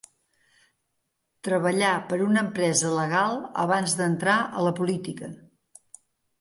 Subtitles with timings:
[1.47, 5.33] Treballà per una empresa legal abans d'entrar a la política.